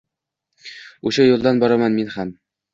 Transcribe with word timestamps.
O’sha 1.11 1.27
yo’ldan 1.29 1.63
boraman 1.67 2.01
men 2.01 2.13
xam. 2.19 2.37